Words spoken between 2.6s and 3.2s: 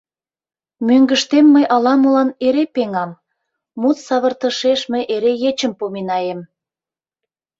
пеҥам,